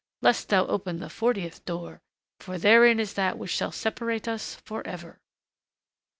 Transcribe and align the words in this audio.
lest 0.23 0.49
thou 0.49 0.65
open 0.65 0.97
the 0.97 1.11
fortieth 1.11 1.63
door, 1.63 2.01
for 2.39 2.57
therein 2.57 2.99
is 2.99 3.13
that 3.13 3.37
which 3.37 3.51
shall 3.51 3.71
separate 3.71 4.27
us 4.27 4.55
forever." 4.65 5.21